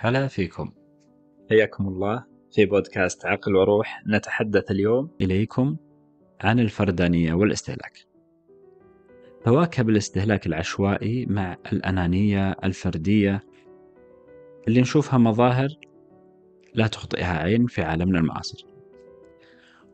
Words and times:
هلا 0.00 0.26
فيكم. 0.26 0.72
حياكم 1.50 1.88
الله 1.88 2.24
في 2.52 2.66
بودكاست 2.66 3.26
عقل 3.26 3.56
وروح. 3.56 4.02
نتحدث 4.06 4.70
اليوم 4.70 5.10
إليكم 5.20 5.76
عن 6.40 6.60
الفردانية 6.60 7.34
والاستهلاك. 7.34 8.06
تواكب 9.44 9.88
الاستهلاك 9.88 10.46
العشوائي 10.46 11.26
مع 11.26 11.56
الأنانية 11.72 12.56
الفردية 12.64 13.44
اللي 14.68 14.80
نشوفها 14.80 15.18
مظاهر 15.18 15.68
لا 16.74 16.86
تخطئها 16.86 17.38
عين 17.38 17.66
في 17.66 17.82
عالمنا 17.82 18.18
المعاصر. 18.18 18.66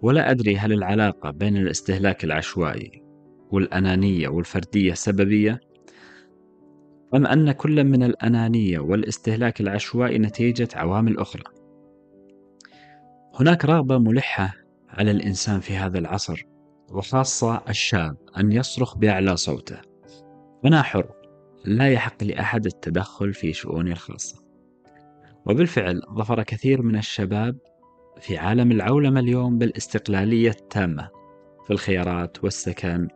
ولا 0.02 0.30
أدري 0.30 0.56
هل 0.56 0.72
العلاقة 0.72 1.30
بين 1.30 1.56
الاستهلاك 1.56 2.24
العشوائي 2.24 3.02
والأنانية 3.50 4.28
والفردية 4.28 4.94
سببية 4.94 5.60
أم 7.14 7.26
أن 7.26 7.52
كل 7.52 7.84
من 7.84 8.02
الأنانية 8.02 8.78
والاستهلاك 8.78 9.60
العشوائي 9.60 10.18
نتيجة 10.18 10.68
عوامل 10.74 11.18
أخرى. 11.18 11.42
هناك 13.40 13.64
رغبة 13.64 13.98
ملحة 13.98 14.54
على 14.88 15.10
الإنسان 15.10 15.60
في 15.60 15.76
هذا 15.76 15.98
العصر 15.98 16.46
وخاصة 16.90 17.62
الشاب 17.68 18.16
أن 18.38 18.52
يصرخ 18.52 18.98
بأعلى 18.98 19.36
صوته. 19.36 19.76
أنا 20.64 20.82
حر 20.82 21.06
لا 21.64 21.92
يحق 21.92 22.24
لأحد 22.24 22.66
التدخل 22.66 23.34
في 23.34 23.52
شؤوني 23.52 23.92
الخاصة. 23.92 24.44
وبالفعل 25.46 26.02
ظفر 26.14 26.42
كثير 26.42 26.82
من 26.82 26.96
الشباب 26.96 27.58
في 28.20 28.38
عالم 28.38 28.72
العولمة 28.72 29.20
اليوم 29.20 29.58
بالاستقلالية 29.58 30.50
التامة 30.50 31.08
في 31.66 31.72
الخيارات 31.72 32.44
والسكن 32.44 33.08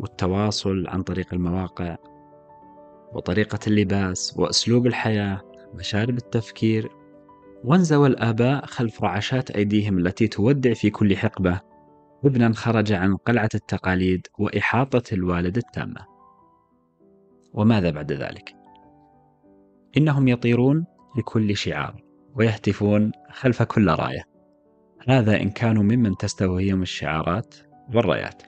والتواصل 0.00 0.84
عن 0.88 1.02
طريق 1.02 1.34
المواقع. 1.34 1.96
وطريقة 3.16 3.58
اللباس 3.66 4.34
وأسلوب 4.38 4.86
الحياة 4.86 5.40
مشارب 5.74 6.16
التفكير 6.16 6.88
وانزوى 7.64 8.08
الآباء 8.08 8.66
خلف 8.66 9.02
رعشات 9.02 9.50
أيديهم 9.50 9.98
التي 9.98 10.28
تودع 10.28 10.74
في 10.74 10.90
كل 10.90 11.16
حقبة. 11.16 11.60
ابنا 12.24 12.52
خرج 12.52 12.92
عن 12.92 13.16
قلعة 13.16 13.48
التقاليد 13.54 14.26
وإحاطة 14.38 15.02
الوالد 15.12 15.56
التامة. 15.56 16.06
وماذا 17.52 17.90
بعد 17.90 18.12
ذلك؟ 18.12 18.54
إنهم 19.96 20.28
يطيرون 20.28 20.86
لكل 21.18 21.56
شعار 21.56 22.02
ويهتفون 22.34 23.12
خلف 23.30 23.62
كل 23.62 23.88
راية. 23.88 24.22
هذا 25.08 25.40
إن 25.40 25.50
كانوا 25.50 25.82
ممن 25.82 26.16
تستهويهم 26.16 26.82
الشعارات 26.82 27.54
والرايات. 27.94 28.42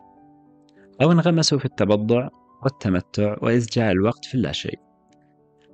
أو 1.02 1.12
انغمسوا 1.12 1.58
في 1.58 1.64
التبضع 1.64 2.28
والتمتع 2.62 3.36
وإزجاء 3.42 3.92
الوقت 3.92 4.24
في 4.24 4.34
اللاشيء 4.34 4.78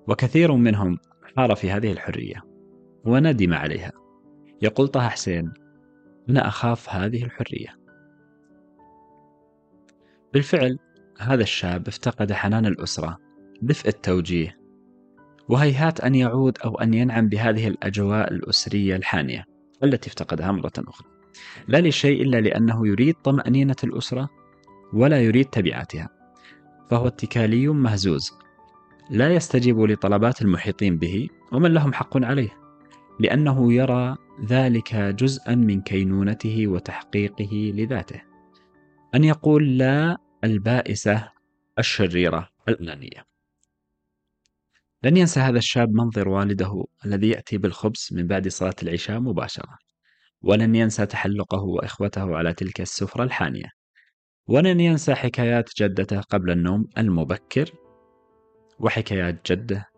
وكثير 0.09 0.53
منهم 0.53 0.99
حار 1.37 1.55
في 1.55 1.71
هذه 1.71 1.93
الحرية 1.93 2.43
وندم 3.05 3.55
عليها. 3.55 3.93
يقول 4.63 4.89
طه 4.89 5.09
حسين 5.09 5.53
أنا 6.29 6.49
أخاف 6.49 6.89
هذه 6.89 7.25
الحرية. 7.25 7.79
بالفعل 10.33 10.79
هذا 11.19 11.43
الشاب 11.43 11.89
افتقد 11.89 12.33
حنان 12.33 12.67
الأسرة 12.67 13.19
دفء 13.62 13.89
التوجيه 13.89 14.59
وهيهات 15.49 16.01
أن 16.01 16.15
يعود 16.15 16.59
أو 16.65 16.75
أن 16.75 16.95
ينعم 16.95 17.29
بهذه 17.29 17.69
الأجواء 17.69 18.33
الأسرية 18.33 18.97
الحانية 18.97 19.45
التي 19.85 20.09
افتقدها 20.09 20.53
مرة 20.53 20.73
أخرى. 20.79 21.09
لا 21.69 21.81
لشيء 21.81 22.23
إلا 22.23 22.41
لأنه 22.41 22.89
يريد 22.89 23.15
طمأنينة 23.15 23.77
الأسرة 23.85 24.29
ولا 24.93 25.21
يريد 25.21 25.45
تبعاتها. 25.45 26.09
فهو 26.91 27.07
اتكالي 27.07 27.69
مهزوز. 27.69 28.33
لا 29.11 29.35
يستجيب 29.35 29.81
لطلبات 29.81 30.43
المحيطين 30.43 30.99
به 30.99 31.28
ومن 31.53 31.75
لهم 31.75 31.93
حق 31.93 32.25
عليه 32.25 32.65
لأنه 33.21 33.72
يرى 33.72 34.17
ذلك 34.45 34.94
جزءا 34.94 35.55
من 35.55 35.81
كينونته 35.81 36.67
وتحقيقه 36.67 37.73
لذاته. 37.75 38.23
أن 39.15 39.25
يقول 39.25 39.78
لا 39.78 40.17
البائسة 40.44 41.28
الشريرة 41.78 42.49
الأنانية. 42.69 43.25
لن 45.03 45.17
ينسى 45.17 45.41
هذا 45.41 45.59
الشاب 45.59 45.89
منظر 45.93 46.28
والده 46.28 46.84
الذي 47.05 47.28
يأتي 47.28 47.59
بالخبز 47.59 48.09
من 48.12 48.27
بعد 48.27 48.49
صلاة 48.49 48.75
العشاء 48.83 49.21
مباشرة. 49.21 49.78
ولن 50.43 50.75
ينسى 50.75 51.06
تحلقه 51.06 51.62
وإخوته 51.62 52.37
على 52.37 52.53
تلك 52.53 52.81
السفرة 52.81 53.25
الحانية. 53.25 53.84
ولن 54.49 54.81
ينسى 54.81 55.15
حكايات 55.15 55.71
جدته 55.77 56.21
قبل 56.21 56.50
النوم 56.50 56.87
المبكر 56.99 57.71
وحكايات 58.81 59.53
جده 59.53 59.88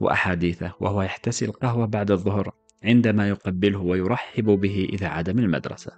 وأحاديثه 0.00 0.72
وهو 0.80 1.02
يحتسي 1.02 1.44
القهوة 1.44 1.86
بعد 1.86 2.10
الظهر 2.10 2.54
عندما 2.84 3.28
يقبله 3.28 3.78
ويرحب 3.78 4.44
به 4.44 4.88
إذا 4.92 5.08
عاد 5.08 5.30
من 5.30 5.44
المدرسة. 5.44 5.92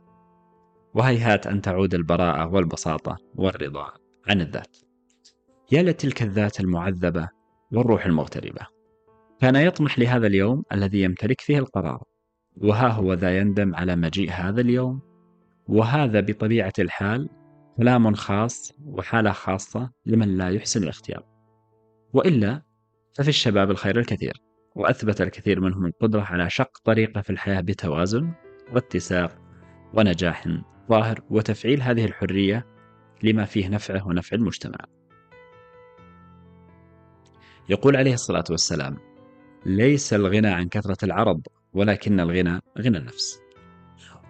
وهيهات 0.95 1.47
أن 1.47 1.63
تعود 1.63 1.95
البراءة 1.95 2.55
والبساطة 2.55 3.17
والرضا 3.35 3.93
عن 4.29 4.41
الذات. 4.41 4.77
يا 5.73 5.83
لتلك 5.83 6.23
الذات 6.23 6.61
المعذبة 6.61 7.29
والروح 7.73 8.07
المغتربة. 8.07 8.67
كان 9.41 9.57
يطمح 9.57 9.99
لهذا 9.99 10.27
اليوم 10.27 10.63
الذي 10.73 11.03
يمتلك 11.03 11.41
فيه 11.41 11.59
القرار. 11.59 12.03
وها 12.57 12.89
هو 12.89 13.13
ذا 13.13 13.39
يندم 13.39 13.75
على 13.75 13.97
مجيء 13.97 14.31
هذا 14.31 14.61
اليوم. 14.61 15.01
وهذا 15.69 16.21
بطبيعة 16.21 16.73
الحال 16.79 17.29
كلام 17.79 18.15
خاص 18.15 18.73
وحالة 18.85 19.33
خاصة 19.33 19.91
لمن 20.07 20.37
لا 20.37 20.49
يحسن 20.49 20.83
الاختيار. 20.83 21.25
وإلا 22.13 22.63
ففي 23.15 23.29
الشباب 23.29 23.71
الخير 23.71 23.99
الكثير 23.99 24.43
وأثبت 24.77 25.21
الكثير 25.21 25.61
منهم 25.61 25.87
القدرة 25.87 26.21
على 26.21 26.51
شق 26.51 26.79
طريقة 26.85 27.21
في 27.21 27.31
الحياة 27.31 27.61
بتوازن 27.61 28.33
واتساق 28.73 29.39
ونجاح 29.95 30.49
ظاهر 30.89 31.21
وتفعيل 31.31 31.83
هذه 31.83 32.05
الحرية 32.05 32.67
لما 33.23 33.45
فيه 33.45 33.69
نفعه 33.69 34.09
ونفع 34.09 34.37
المجتمع. 34.37 34.79
يقول 37.69 37.97
عليه 37.97 38.15
الصلاة 38.15 38.45
والسلام 38.51 38.97
ليس 39.67 40.15
الغنى 40.15 40.49
عن 40.49 40.69
كثرة 40.69 41.05
العرض 41.05 41.41
ولكن 41.73 42.21
الغنى 42.21 42.61
غنى 42.79 42.99
النفس. 42.99 43.48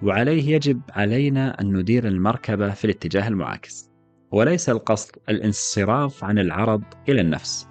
وعليه 0.02 0.54
يجب 0.54 0.80
علينا 0.90 1.60
أن 1.60 1.76
ندير 1.76 2.08
المركبة 2.08 2.70
في 2.70 2.84
الاتجاه 2.84 3.28
المعاكس. 3.28 3.90
وليس 4.32 4.68
القصد 4.68 5.16
الانصراف 5.28 6.24
عن 6.24 6.38
العرض 6.38 6.82
إلى 7.08 7.20
النفس. 7.20 7.68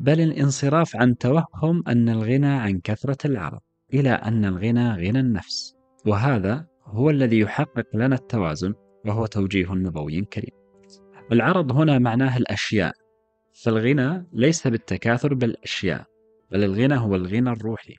بل 0.00 0.20
الانصراف 0.20 0.96
عن 0.96 1.18
توهم 1.18 1.82
أن 1.88 2.08
الغنى 2.08 2.46
عن 2.46 2.80
كثرة 2.80 3.26
العرض 3.26 3.60
إلى 3.94 4.10
أن 4.10 4.44
الغنى 4.44 4.90
غنى 4.90 5.20
النفس. 5.20 5.76
وهذا 6.06 6.66
هو 6.84 7.10
الذي 7.10 7.38
يحقق 7.38 7.86
لنا 7.94 8.14
التوازن 8.14 8.74
وهو 9.06 9.26
توجيه 9.26 9.72
نبوي 9.72 10.20
كريم. 10.20 10.50
العرض 11.32 11.72
هنا 11.72 11.98
معناه 11.98 12.36
الأشياء. 12.36 12.92
فالغنى 13.64 14.26
ليس 14.32 14.66
بالتكاثر 14.66 15.34
بالأشياء 15.34 16.04
بل 16.50 16.64
الغنى 16.64 16.98
هو 16.98 17.16
الغنى 17.16 17.50
الروحي. 17.50 17.94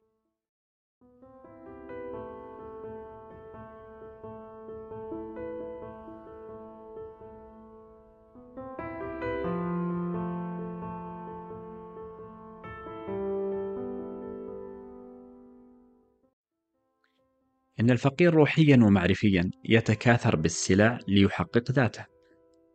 إن 17.87 17.91
الفقير 17.91 18.33
روحيا 18.33 18.75
ومعرفيا 18.75 19.51
يتكاثر 19.65 20.35
بالسلع 20.35 20.99
ليحقق 21.07 21.71
ذاته 21.71 22.05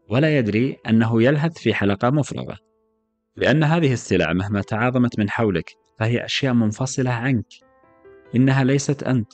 ولا 0.08 0.38
يدري 0.38 0.76
أنه 0.88 1.22
يلهث 1.22 1.58
في 1.58 1.74
حلقة 1.74 2.10
مفرغة. 2.10 2.58
لأن 3.36 3.64
هذه 3.64 3.92
السلع 3.92 4.32
مهما 4.32 4.60
تعاظمت 4.60 5.18
من 5.18 5.30
حولك 5.30 5.70
فهي 5.98 6.24
أشياء 6.24 6.54
منفصلة 6.54 7.10
عنك. 7.10 7.46
إنها 8.36 8.64
ليست 8.64 9.02
أنت. 9.02 9.32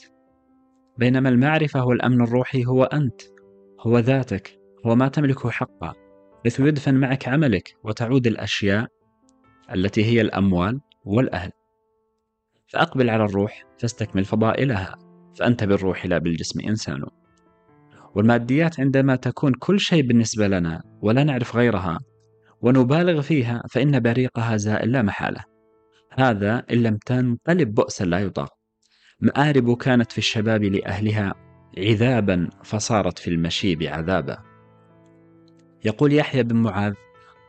بينما 0.97 1.29
المعرفة 1.29 1.85
والأمن 1.85 2.21
الروحي 2.21 2.65
هو 2.65 2.83
أنت 2.83 3.21
هو 3.79 3.99
ذاتك 3.99 4.59
هو 4.85 4.95
ما 4.95 5.07
تملكه 5.07 5.49
حقا. 5.49 5.93
حيث 6.43 6.59
يدفن 6.59 6.95
معك 6.95 7.27
عملك 7.27 7.75
وتعود 7.83 8.27
الأشياء 8.27 8.87
التي 9.73 10.05
هي 10.05 10.21
الأموال 10.21 10.81
والأهل. 11.05 11.51
فأقبل 12.67 13.09
على 13.09 13.23
الروح 13.23 13.65
فاستكمل 13.77 14.25
فضائلها. 14.25 15.08
فأنت 15.39 15.63
بالروح 15.63 16.05
لا 16.05 16.17
بالجسم 16.17 16.59
إنسان. 16.59 17.03
والماديات 18.15 18.79
عندما 18.79 19.15
تكون 19.15 19.53
كل 19.53 19.79
شيء 19.79 20.03
بالنسبة 20.03 20.47
لنا 20.47 20.83
ولا 21.01 21.23
نعرف 21.23 21.55
غيرها 21.55 21.99
ونبالغ 22.61 23.21
فيها 23.21 23.63
فإن 23.69 23.99
بريقها 23.99 24.57
زائل 24.57 24.91
لا 24.91 25.01
محالة. 25.01 25.43
هذا 26.11 26.63
إن 26.71 26.83
لم 26.83 26.97
تنقلب 27.05 27.73
بؤسا 27.73 28.03
لا 28.03 28.19
يطاق. 28.19 28.53
مآرب 29.19 29.77
كانت 29.77 30.11
في 30.11 30.17
الشباب 30.17 30.63
لأهلها 30.63 31.33
عذابا 31.77 32.49
فصارت 32.63 33.19
في 33.19 33.27
المشيب 33.27 33.83
عذابا. 33.83 34.37
يقول 35.85 36.13
يحيى 36.13 36.43
بن 36.43 36.55
معاذ 36.55 36.93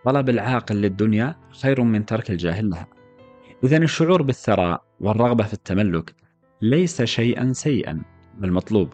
طلب 0.05 0.29
العاقل 0.29 0.77
للدنيا 0.77 1.37
خير 1.63 1.83
من 1.83 2.07
ترك 2.07 2.31
الجاهل 2.31 2.71
لها. 2.71 2.89
إذا 3.65 3.77
الشعور 3.77 4.23
بالثراء 4.23 4.83
والرغبة 5.01 5.45
في 5.45 5.55
التملك 5.55 6.20
ليس 6.63 7.03
شيئا 7.03 7.53
سيئا 7.53 8.03
بل 8.39 8.53
مطلوب 8.53 8.89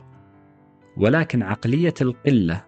ولكن 0.96 1.42
عقلية 1.42 1.94
القلة 2.00 2.64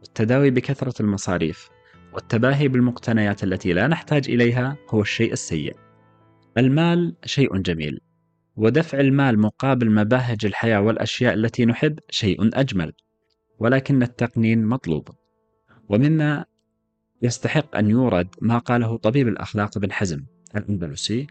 والتداوي 0.00 0.50
بكثرة 0.50 1.02
المصاريف 1.02 1.68
والتباهي 2.12 2.68
بالمقتنيات 2.68 3.44
التي 3.44 3.72
لا 3.72 3.86
نحتاج 3.86 4.30
إليها 4.30 4.76
هو 4.90 5.00
الشيء 5.00 5.32
السيء. 5.32 5.76
المال 6.58 7.16
شيء 7.24 7.56
جميل 7.56 8.00
ودفع 8.56 9.00
المال 9.00 9.38
مقابل 9.38 9.90
مباهج 9.90 10.46
الحياة 10.46 10.80
والأشياء 10.80 11.34
التي 11.34 11.64
نحب 11.64 11.98
شيء 12.10 12.60
أجمل 12.60 12.92
ولكن 13.58 14.02
التقنين 14.02 14.64
مطلوب. 14.64 15.08
ومما 15.88 16.44
يستحق 17.22 17.76
أن 17.76 17.90
يورد 17.90 18.28
ما 18.40 18.58
قاله 18.58 18.96
طبيب 18.96 19.28
الأخلاق 19.28 19.76
ابن 19.76 19.92
حزم 19.92 20.24
الأندلسي 20.56 21.26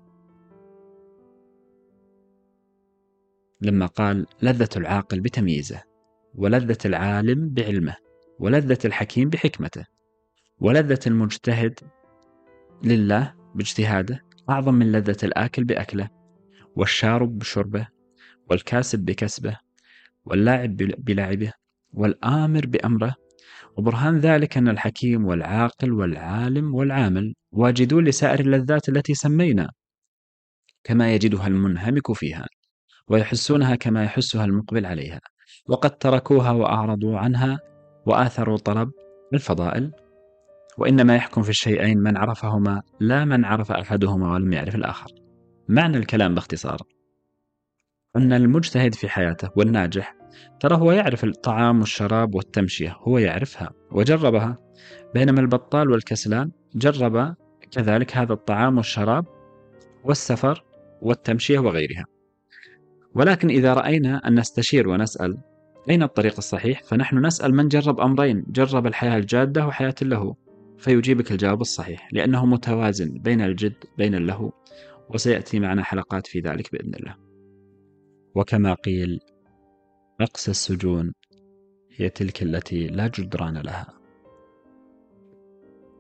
لما 3.62 3.86
قال 3.86 4.26
لذة 4.42 4.70
العاقل 4.78 5.20
بتمييزه 5.20 5.82
ولذة 6.36 6.78
العالم 6.86 7.50
بعلمه 7.50 7.96
ولذة 8.40 8.78
الحكيم 8.86 9.30
بحكمته 9.30 9.86
ولذة 10.60 11.00
المجتهد 11.08 11.80
لله 12.84 13.34
باجتهاده 13.56 14.24
أعظم 14.50 14.74
من 14.74 14.92
لذة 14.92 15.18
الآكل 15.24 15.64
بأكله 15.64 16.10
والشارب 16.76 17.40
بشربه 17.40 17.88
والكاسب 18.50 19.00
بكسبه 19.00 19.58
واللاعب 20.26 20.78
بلعبه 20.78 21.54
والآمر 21.94 22.66
بأمره. 22.66 23.16
وبرهان 23.78 24.20
ذلك 24.20 24.58
أن 24.58 24.68
الحكيم 24.68 25.26
والعاقل 25.26 25.92
والعالم 25.92 26.76
والعامل 26.76 27.34
واجدون 27.52 28.04
لسائر 28.04 28.40
اللذات 28.40 28.90
التي 28.90 29.14
سمينا 29.14 29.70
كما 30.84 31.14
يجدها 31.14 31.48
المنهمك 31.48 32.14
فيها. 32.14 32.48
ويحسونها 33.10 33.76
كما 33.76 34.04
يحسها 34.04 34.46
المقبل 34.46 34.86
عليها. 34.86 35.20
وقد 35.68 35.98
تركوها 35.98 36.52
وأعرضوا 36.52 37.18
عنها 37.18 37.60
وآثروا 38.06 38.58
طلب 38.58 38.92
الفضائل. 39.34 39.92
وإنما 40.78 41.16
يحكم 41.16 41.42
في 41.42 41.50
الشيئين 41.50 41.98
من 41.98 42.18
عرفهما 42.18 42.82
لا 43.00 43.26
من 43.26 43.46
عرف 43.46 43.72
أحدهما 43.72 44.34
ولم 44.34 44.54
يعرف 44.54 44.76
الآخر. 44.76 45.12
معنى 45.68 45.98
الكلام 45.98 46.36
باختصار. 46.36 46.82
أن 48.16 48.34
المجتهد 48.34 48.96
في 48.96 49.10
حياته 49.10 49.50
والناجح 49.56 50.16
ترى 50.60 50.76
هو 50.76 50.92
يعرف 50.92 51.24
الطعام 51.24 51.80
والشراب 51.80 52.36
والتمشية 52.36 52.98
هو 53.00 53.18
يعرفها 53.18 53.70
وجربها. 53.92 54.58
بينما 55.14 55.42
البطال 55.42 55.92
والكسلان 55.92 56.52
جرب 56.76 57.36
كذلك 57.72 58.18
هذا 58.18 58.34
الطعام 58.34 58.78
والشراب 58.78 59.26
والسفر 60.04 60.64
والتمشية 61.02 61.60
وغيرها. 61.60 62.17
ولكن 63.16 63.50
إذا 63.50 63.74
رأينا 63.74 64.28
أن 64.28 64.40
نستشير 64.40 64.90
ونسأل 64.90 65.38
أين 65.90 66.04
الطريق 66.04 66.34
الصحيح 66.38 66.84
فنحن 66.84 67.26
نسأل 67.26 67.56
من 67.56 67.68
جرب 67.68 68.00
أمرين 68.00 68.46
جرب 68.50 68.88
الحياة 68.88 69.18
الجادة 69.18 69.68
وحياة 69.68 69.96
اللهو 70.02 70.36
فيجيبك 70.78 71.32
الجواب 71.32 71.62
الصحيح 71.62 72.14
لأنه 72.14 72.46
متوازن 72.46 73.18
بين 73.20 73.42
الجد 73.42 73.84
بين 73.98 74.16
اللهو 74.16 74.52
وسيأتي 75.10 75.60
معنا 75.60 75.84
حلقات 75.84 76.28
في 76.28 76.40
ذلك 76.40 76.72
بإذن 76.72 76.96
الله. 76.96 77.16
وكما 78.36 78.74
قيل 78.74 79.20
أقسى 80.22 80.52
السجون 80.52 81.14
هي 81.92 82.10
تلك 82.10 82.44
التي 82.44 82.88
لا 82.88 83.08
جدران 83.08 83.58
لها. 83.58 83.94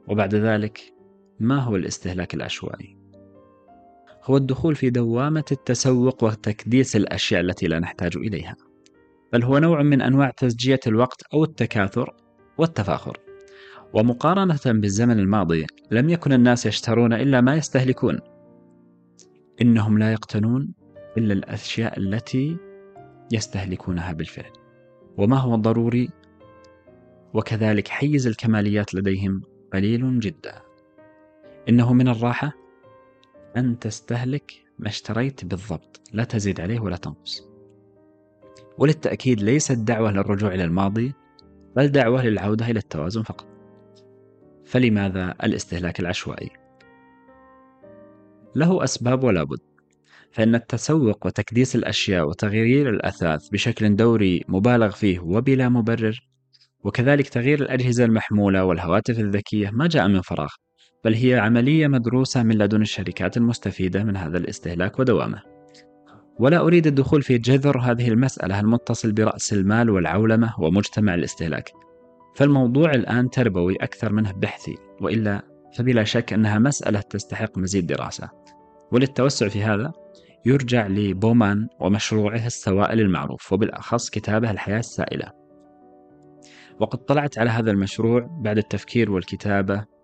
وبعد 0.07 0.35
ذلك 0.35 0.93
ما 1.39 1.59
هو 1.59 1.75
الاستهلاك 1.75 2.33
العشوائي؟ 2.33 2.96
هو 4.27 4.37
الدخول 4.37 4.75
في 4.75 4.89
دوامة 4.89 5.45
التسوق 5.51 6.23
وتكديس 6.23 6.95
الأشياء 6.95 7.41
التي 7.41 7.67
لا 7.67 7.79
نحتاج 7.79 8.17
إليها 8.17 8.55
بل 9.33 9.43
هو 9.43 9.57
نوع 9.57 9.81
من 9.81 10.01
أنواع 10.01 10.29
تسجية 10.29 10.79
الوقت 10.87 11.23
أو 11.33 11.43
التكاثر 11.43 12.13
والتفاخر. 12.57 13.17
ومقارنة 13.93 14.59
بالزمن 14.65 15.19
الماضي 15.19 15.65
لم 15.91 16.09
يكن 16.09 16.33
الناس 16.33 16.65
يشترون 16.65 17.13
إلا 17.13 17.41
ما 17.41 17.55
يستهلكون. 17.55 18.19
إنهم 19.61 19.97
لا 19.97 20.11
يقتنون 20.11 20.73
إلا 21.17 21.33
الأشياء 21.33 21.99
التي 21.99 22.57
يستهلكونها 23.31 24.13
بالفعل. 24.13 24.51
وما 25.17 25.37
هو 25.37 25.55
ضروري؟ 25.55 26.09
وكذلك 27.33 27.87
حيز 27.87 28.27
الكماليات 28.27 28.93
لديهم 28.93 29.41
قليل 29.73 30.19
جدا. 30.19 30.61
إنه 31.69 31.93
من 31.93 32.07
الراحة 32.07 32.66
أن 33.57 33.79
تستهلك 33.79 34.53
ما 34.79 34.87
اشتريت 34.87 35.45
بالضبط. 35.45 36.01
لا 36.13 36.23
تزيد 36.23 36.61
عليه 36.61 36.79
ولا 36.79 36.95
تنقص. 36.95 37.47
وللتأكيد 38.77 39.41
ليست 39.41 39.71
دعوة 39.77 40.11
للرجوع 40.11 40.53
إلى 40.53 40.63
الماضي 40.63 41.13
بل 41.75 41.87
دعوة 41.87 42.25
للعودة 42.25 42.69
إلى 42.69 42.79
التوازن 42.79 43.23
فقط. 43.23 43.47
فلماذا 44.65 45.35
الاستهلاك 45.43 45.99
العشوائي؟ 45.99 46.49
له 48.55 48.83
أسباب 48.83 49.23
ولا 49.23 49.43
بد. 49.43 49.59
فإن 50.31 50.55
التسوق 50.55 51.25
وتكديس 51.25 51.75
الأشياء 51.75 52.27
وتغيير 52.27 52.89
الأثاث 52.89 53.49
بشكل 53.49 53.95
دوري 53.95 54.43
مبالغ 54.47 54.89
فيه 54.89 55.19
وبلا 55.19 55.69
مبرر 55.69 56.27
وكذلك 56.83 57.29
تغيير 57.29 57.61
الأجهزة 57.61 58.05
المحمولة 58.05 58.65
والهواتف 58.65 59.19
الذكية 59.19 59.69
ما 59.69 59.87
جاء 59.87 60.07
من 60.07 60.21
فراغ. 60.21 60.49
بل 61.07 61.13
هي 61.13 61.39
عملية 61.39 61.87
مدروسة 61.87 62.43
من 62.43 62.57
لدن 62.57 62.81
الشركات 62.81 63.37
المستفيدة 63.37 64.03
من 64.03 64.17
هذا 64.17 64.37
الاستهلاك 64.37 64.99
ودوامه. 64.99 65.41
ولا 66.39 66.59
أريد 66.59 66.87
الدخول 66.87 67.21
في 67.21 67.37
جذر 67.37 67.79
هذه 67.79 68.07
المسألة 68.07 68.59
المتصل 68.59 69.11
برأس 69.11 69.53
المال 69.53 69.89
والعولمة 69.89 70.53
ومجتمع 70.59 71.13
الاستهلاك. 71.13 71.71
فالموضوع 72.35 72.91
الآن 72.91 73.29
تربوي 73.29 73.75
أكثر 73.75 74.13
منه 74.13 74.31
بحثي 74.31 74.75
وإلا 75.01 75.41
فبلا 75.77 76.03
شك 76.03 76.33
أنها 76.33 76.59
مسألة 76.59 76.99
تستحق 76.99 77.57
مزيد 77.57 77.87
دراسة. 77.87 78.29
وللتوسع 78.91 79.47
في 79.47 79.63
هذا 79.63 79.91
يرجع 80.45 80.87
لبومان 80.87 81.67
ومشروعه 81.79 82.45
السوائل 82.45 82.99
المعروف 82.99 83.53
وبالأخص 83.53 84.09
كتابه 84.09 84.51
الحياة 84.51 84.79
السائلة. 84.79 85.31
وقد 86.79 86.97
طلعت 86.97 87.39
على 87.39 87.49
هذا 87.49 87.71
المشروع 87.71 88.27
بعد 88.41 88.57
التفكير 88.57 89.11
والكتابة 89.11 89.96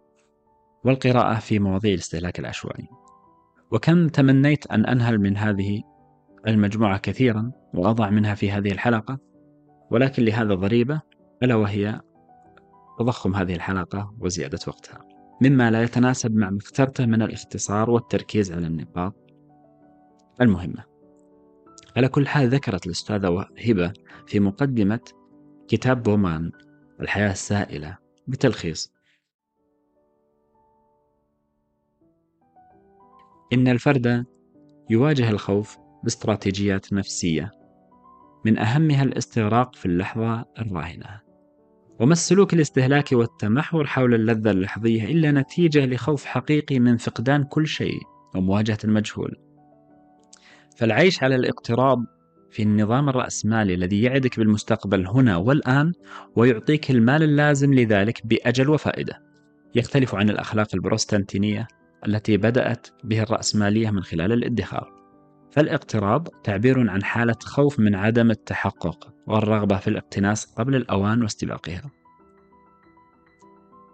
والقراءة 0.85 1.39
في 1.39 1.59
مواضيع 1.59 1.93
الاستهلاك 1.93 2.39
العشوائي. 2.39 2.87
وكم 3.71 4.07
تمنيت 4.07 4.67
أن 4.67 4.85
أنهل 4.85 5.19
من 5.19 5.37
هذه 5.37 5.81
المجموعة 6.47 6.97
كثيرا 6.97 7.51
وأضع 7.73 8.09
منها 8.09 8.35
في 8.35 8.51
هذه 8.51 8.71
الحلقة؟ 8.71 9.19
ولكن 9.91 10.23
لهذا 10.23 10.53
ضريبة 10.53 11.01
ألا 11.43 11.55
وهي 11.55 12.01
تضخم 12.99 13.35
هذه 13.35 13.55
الحلقة 13.55 14.15
وزيادة 14.19 14.59
وقتها. 14.67 14.99
مما 15.41 15.71
لا 15.71 15.83
يتناسب 15.83 16.35
مع 16.35 16.49
ما 16.49 16.57
اخترته 16.57 17.05
من 17.05 17.21
الاختصار 17.21 17.89
والتركيز 17.89 18.51
على 18.51 18.67
النقاط 18.67 19.15
المهمة. 20.41 20.83
على 21.97 22.07
كل 22.07 22.27
حال 22.27 22.49
ذكرت 22.49 22.85
الأستاذة 22.85 23.47
هبة 23.67 23.93
في 24.27 24.39
مقدمة 24.39 24.99
كتاب 25.67 26.03
بومان 26.03 26.51
الحياة 27.01 27.31
السائلة 27.31 27.97
بتلخيص. 28.27 28.93
إن 33.53 33.67
الفرد 33.67 34.25
يواجه 34.89 35.29
الخوف 35.29 35.77
باستراتيجيات 36.03 36.93
نفسية 36.93 37.51
من 38.45 38.59
أهمها 38.59 39.03
الاستغراق 39.03 39.75
في 39.75 39.85
اللحظة 39.85 40.45
الراهنة. 40.59 41.21
وما 41.99 42.13
السلوك 42.13 42.53
الاستهلاكي 42.53 43.15
والتمحور 43.15 43.87
حول 43.87 44.13
اللذة 44.13 44.51
اللحظية 44.51 45.05
إلا 45.05 45.31
نتيجة 45.31 45.85
لخوف 45.85 46.25
حقيقي 46.25 46.79
من 46.79 46.97
فقدان 46.97 47.43
كل 47.43 47.67
شيء 47.67 47.99
ومواجهة 48.35 48.77
المجهول. 48.83 49.35
فالعيش 50.77 51.23
على 51.23 51.35
الاقتراض 51.35 51.99
في 52.51 52.63
النظام 52.63 53.09
الرأسمالي 53.09 53.73
الذي 53.73 54.01
يعدك 54.01 54.39
بالمستقبل 54.39 55.07
هنا 55.07 55.37
والآن 55.37 55.93
ويعطيك 56.35 56.91
المال 56.91 57.23
اللازم 57.23 57.73
لذلك 57.73 58.27
بأجل 58.27 58.69
وفائدة. 58.69 59.21
يختلف 59.75 60.15
عن 60.15 60.29
الأخلاق 60.29 60.67
البروستانتينية 60.73 61.67
التي 62.07 62.37
بدأت 62.37 62.87
به 63.03 63.21
الرأسمالية 63.21 63.89
من 63.89 64.03
خلال 64.03 64.31
الادخار. 64.31 64.93
فالاقتراض 65.51 66.27
تعبير 66.43 66.89
عن 66.89 67.03
حالة 67.03 67.35
خوف 67.43 67.79
من 67.79 67.95
عدم 67.95 68.31
التحقق 68.31 69.13
والرغبة 69.27 69.77
في 69.77 69.87
الاقتناص 69.87 70.45
قبل 70.45 70.75
الأوان 70.75 71.21
واستباقها. 71.21 71.91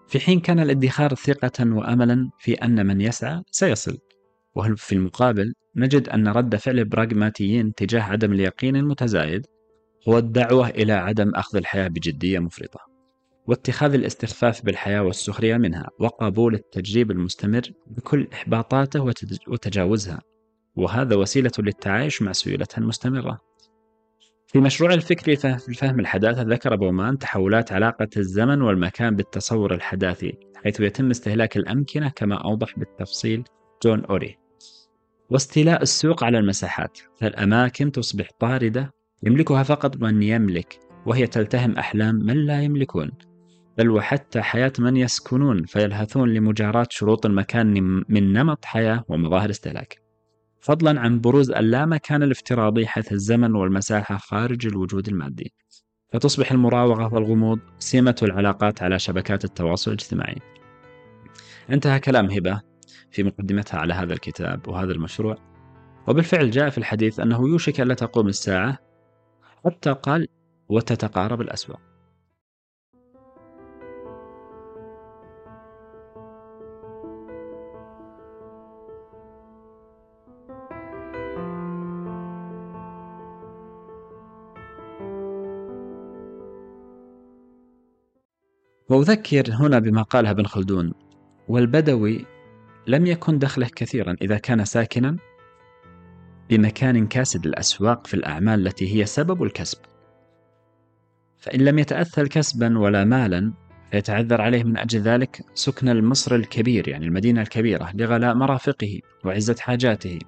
في 0.08 0.20
حين 0.20 0.40
كان 0.40 0.60
الادخار 0.60 1.16
ثقة 1.16 1.76
وأملا 1.76 2.30
في 2.40 2.54
أن 2.54 2.86
من 2.86 3.02
يسعى 3.02 3.44
سيصل 3.52 3.98
وفي 4.56 4.96
المقابل 4.96 5.54
نجد 5.76 6.10
أن 6.10 6.28
رد 6.28 6.56
فعل 6.56 6.80
البراغماتيين 6.80 7.74
تجاه 7.74 8.02
عدم 8.02 8.34
اليقين 8.34 8.76
المتزايد 8.76 9.46
هو 10.10 10.18
الدعوة 10.18 10.70
إلى 10.70 10.94
عدم 10.94 11.32
أخذ 11.36 11.58
الحياة 11.58 11.88
بجدية 11.88 12.40
مفرطة. 12.40 12.89
واتخاذ 13.50 13.94
الاستخفاف 13.94 14.66
بالحياة 14.66 15.04
والسخرية 15.04 15.58
منها 15.58 15.90
وقبول 16.00 16.54
التجريب 16.54 17.12
المستمر 17.12 17.62
بكل 17.88 18.28
إحباطاته 18.34 19.14
وتجاوزها. 19.48 20.22
وهذا 20.76 21.16
وسيلة 21.16 21.52
للتعايش 21.60 22.22
مع 22.22 22.32
سيولتها 22.32 22.78
المستمرة 22.78 23.40
في 24.48 24.60
مشروع 24.60 24.94
الفكري 24.94 25.36
في 25.36 25.74
فهم 25.74 26.00
الحداثة 26.00 26.42
ذكر 26.42 26.76
بومان 26.76 27.18
تحولات 27.18 27.72
علاقة 27.72 28.08
الزمن 28.18 28.62
والمكان 28.62 29.16
بالتصور 29.16 29.74
الحداثي 29.74 30.38
حيث 30.64 30.80
يتم 30.80 31.10
استهلاك 31.10 31.58
الأمكنة 31.58 32.10
كما 32.10 32.36
أوضح 32.36 32.80
بالتفصيل 32.80 33.44
جون 33.84 34.06
أوري. 34.06 34.38
واستيلاء 35.30 35.82
السوق 35.82 36.24
على 36.24 36.40
المساحات 36.40 37.00
فالأماكن 37.20 37.92
تصبح 37.92 38.30
طاردة 38.40 38.94
يملكها 39.24 39.64
فقط 39.64 39.98
من 39.98 40.24
يملك 40.24 40.80
وهي 41.06 41.28
تلتهم 41.28 41.78
أحلام 41.78 42.16
من 42.16 42.46
لا 42.46 42.62
يملكون. 42.62 43.12
بل 43.80 43.90
وحتى 43.90 44.42
حياة 44.42 44.74
من 44.80 44.98
يسكنون 44.98 45.66
فيلهثون 45.66 46.30
لمجاراة 46.34 46.88
شروط 46.90 47.26
المكان 47.26 47.74
من 48.10 48.34
نمط 48.34 48.66
حياة 48.66 49.06
ومظاهر 49.10 49.50
استهلاك. 49.50 50.02
فضلا 50.60 51.00
عن 51.00 51.22
بروز 51.22 51.52
اللامكان 51.52 52.24
الافتراضي 52.24 52.88
حيث 52.88 53.12
الزمن 53.14 53.56
والمساحة 53.56 54.18
خارج 54.18 54.68
الوجود 54.68 55.08
المادي. 55.08 55.54
فتصبح 56.14 56.52
المراوغة 56.52 57.14
والغموض 57.14 57.60
سمة 57.80 58.16
العلاقات 58.24 58.84
على 58.84 59.00
شبكات 59.00 59.46
التواصل 59.46 59.92
الاجتماعي. 59.92 60.38
انتهى 61.70 62.00
كلام 62.00 62.32
هبة 62.32 62.62
في 63.12 63.24
مقدمتها 63.24 63.80
على 63.80 63.94
هذا 63.94 64.14
الكتاب 64.14 64.68
وهذا 64.68 64.92
المشروع. 64.92 65.38
وبالفعل 66.08 66.52
جاء 66.52 66.70
في 66.70 66.78
الحديث 66.78 67.20
أنه 67.20 67.50
يوشك 67.50 67.82
ألا 67.82 67.94
تقوم 67.94 68.28
الساعة 68.28 68.78
حتى 69.66 69.92
قال 69.92 70.28
وتتقارب 70.70 71.42
الأسواق. 71.42 71.90
وأذكر 88.90 89.44
هنا 89.52 89.80
بما 89.80 90.02
قالها 90.02 90.32
ابن 90.32 90.46
خلدون 90.46 90.94
والبدوي 91.48 92.26
لم 92.88 93.06
يكن 93.06 93.40
دخله 93.40 93.68
كثيرا 93.76 94.16
إذا 94.22 94.38
كان 94.38 94.66
ساكنا 94.66 95.18
بمكان 96.50 97.08
كاسد 97.08 97.46
الأسواق 97.46 98.08
في 98.08 98.14
الأعمال 98.14 98.68
التي 98.68 98.96
هي 98.96 99.06
سبب 99.06 99.44
الكسب. 99.44 99.78
فإن 101.38 101.62
لم 101.62 101.80
يتأثل 101.80 102.28
كسبا 102.28 102.80
ولا 102.80 103.04
مالا 103.04 103.54
فيتعذر 103.92 104.42
عليه 104.42 104.64
من 104.64 104.78
أجل 104.78 105.00
ذلك 105.00 105.42
سكن 105.54 105.90
المصر 105.90 106.36
الكبير 106.36 106.88
يعني 106.88 107.06
المدينة 107.06 107.42
الكبيرة 107.42 107.92
لغلاء 107.94 108.36
مرافقه 108.36 109.00
وعزة 109.26 109.56
حاجاته. 109.60 110.20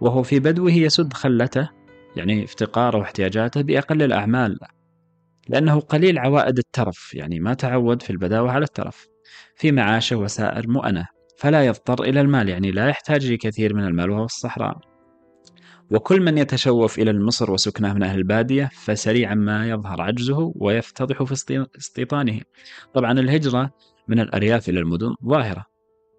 وهو 0.00 0.22
في 0.22 0.40
بدوه 0.40 0.72
يسد 0.72 1.12
خلته 1.12 1.68
يعني 2.16 2.44
افتقاره 2.44 2.98
واحتياجاته 2.98 3.62
بأقل 3.62 4.02
الأعمال. 4.02 4.58
لأنه 5.48 5.80
قليل 5.80 6.18
عوائد 6.18 6.58
الترف 6.58 7.14
يعني 7.14 7.40
ما 7.40 7.54
تعود 7.54 8.02
في 8.02 8.10
البداوة 8.10 8.52
على 8.52 8.64
الترف. 8.64 9.06
في 9.56 9.72
معاشه 9.72 10.16
وسائر 10.16 10.68
مؤنة 10.68 11.06
فلا 11.38 11.66
يضطر 11.66 12.04
إلى 12.04 12.20
المال 12.20 12.48
يعني 12.48 12.70
لا 12.70 12.88
يحتاج 12.88 13.32
لكثير 13.32 13.74
من 13.74 13.84
المال 13.86 14.10
وهو 14.10 14.24
الصحراء. 14.24 14.78
وكل 15.90 16.20
من 16.20 16.38
يتشوف 16.38 16.98
إلى 16.98 17.10
المصر 17.10 17.50
وسكنه 17.50 17.94
من 17.94 18.02
أهل 18.02 18.18
البادية 18.18 18.70
فسريعا 18.72 19.34
ما 19.34 19.68
يظهر 19.68 20.02
عجزه 20.02 20.52
ويفتضح 20.56 21.22
في 21.22 21.66
استيطانه. 21.78 22.40
طبعا 22.94 23.12
الهجرة 23.12 23.70
من 24.08 24.20
الأرياف 24.20 24.68
إلى 24.68 24.80
المدن 24.80 25.14
ظاهرة 25.24 25.66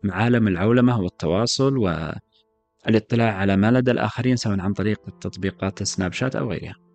مع 0.03 0.15
عالم 0.15 0.47
العولمة 0.47 0.99
والتواصل 0.99 1.77
والاطلاع 1.77 3.33
على 3.33 3.57
ما 3.57 3.71
لدى 3.71 3.91
الآخرين 3.91 4.35
سواء 4.35 4.59
عن 4.59 4.73
طريق 4.73 4.99
تطبيقات 5.21 5.83
سناب 5.83 6.13
شات 6.13 6.35
أو 6.35 6.51
غيرها. 6.51 6.86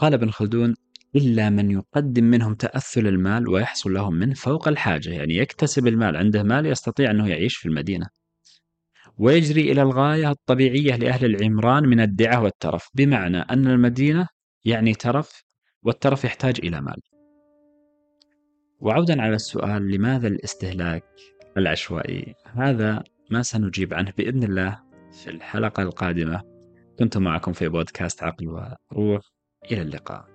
قال 0.00 0.14
ابن 0.14 0.30
خلدون 0.30 0.74
إلا 1.16 1.50
من 1.50 1.70
يقدم 1.70 2.24
منهم 2.24 2.54
تأثل 2.54 3.06
المال 3.06 3.48
ويحصل 3.48 3.92
لهم 3.92 4.14
منه 4.14 4.34
فوق 4.34 4.68
الحاجة 4.68 5.10
يعني 5.10 5.36
يكتسب 5.36 5.86
المال 5.86 6.16
عنده 6.16 6.42
مال 6.42 6.66
يستطيع 6.66 7.10
أنه 7.10 7.28
يعيش 7.28 7.56
في 7.56 7.68
المدينة. 7.68 8.06
ويجري 9.18 9.72
إلى 9.72 9.82
الغاية 9.82 10.30
الطبيعية 10.30 10.96
لأهل 10.96 11.24
العمران 11.24 11.88
من 11.88 12.00
الدعة 12.00 12.42
والترف 12.42 12.88
بمعنى 12.94 13.38
أن 13.38 13.66
المدينة 13.66 14.28
يعني 14.64 14.94
ترف 14.94 15.42
والترف 15.82 16.24
يحتاج 16.24 16.60
إلى 16.64 16.80
مال. 16.80 17.00
وعودا 18.78 19.22
على 19.22 19.34
السؤال 19.34 19.90
لماذا 19.90 20.28
الاستهلاك 20.28 21.04
العشوائي؟ 21.56 22.34
هذا 22.46 23.02
ما 23.30 23.42
سنجيب 23.42 23.94
عنه 23.94 24.12
بإذن 24.18 24.42
الله 24.42 24.82
في 25.12 25.30
الحلقة 25.30 25.82
القادمة. 25.82 26.42
كنت 26.98 27.18
معكم 27.18 27.52
في 27.52 27.68
بودكاست 27.68 28.22
عقل 28.22 28.48
وروح. 28.92 29.39
إلى 29.64 29.82
اللقاء. 29.82 30.29